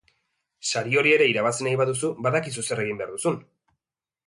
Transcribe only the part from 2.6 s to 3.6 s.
zer egin behar duzun!